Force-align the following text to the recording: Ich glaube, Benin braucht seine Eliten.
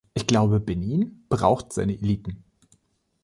Ich 0.15 0.25
glaube, 0.25 0.59
Benin 0.59 1.25
braucht 1.29 1.73
seine 1.73 1.93
Eliten. 1.93 2.43